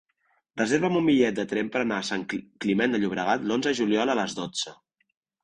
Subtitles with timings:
[0.59, 2.23] Reserva'm un bitllet de tren per anar a Sant
[2.65, 4.77] Climent de Llobregat l'onze de juliol a les dotze.